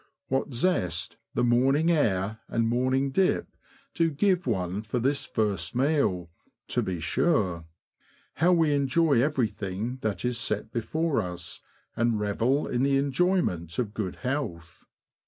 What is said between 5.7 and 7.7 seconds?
meal, to be sure!